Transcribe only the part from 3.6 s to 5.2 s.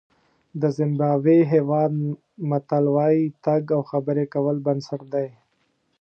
او خبرې کول بنسټ